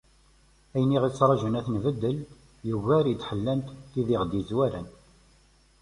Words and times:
Ayen 0.73 0.93
i 0.95 0.97
aɣ-d-yettraǧun 0.97 1.57
ad 1.59 1.63
t-nbeddel, 1.65 2.17
yugar 2.69 3.05
i 3.07 3.13
d-ḥellant 3.19 3.67
tid 3.91 4.07
i 4.11 4.15
aɣ-d-yezwaren. 4.19 4.87